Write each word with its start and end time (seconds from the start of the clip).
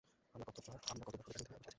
আমরা 0.35 0.45
কত 0.47 0.57
বার 0.65 0.71
হবে 0.71 0.83
তা 0.83 0.93
নির্ধারণ 0.93 0.99
করব, 1.07 1.27
ঠিক 1.39 1.49
আছে? 1.51 1.69